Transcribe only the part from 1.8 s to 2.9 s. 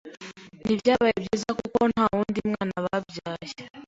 nta wundi mwana